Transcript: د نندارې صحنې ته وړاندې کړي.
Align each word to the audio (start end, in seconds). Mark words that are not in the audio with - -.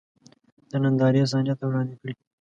د 0.69 0.71
نندارې 0.83 1.21
صحنې 1.31 1.53
ته 1.59 1.63
وړاندې 1.67 1.95
کړي. 2.01 2.13